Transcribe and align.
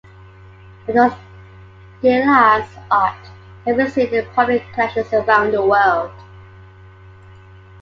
Oton 0.89 1.13
Gliha's 2.01 2.75
art 2.89 3.15
can 3.63 3.77
be 3.77 3.87
seen 3.87 4.11
in 4.11 4.25
public 4.31 4.63
collections 4.73 5.13
around 5.13 5.51
the 5.51 5.63
world. 5.63 6.11